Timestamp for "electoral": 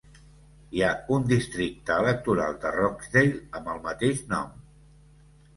2.03-2.57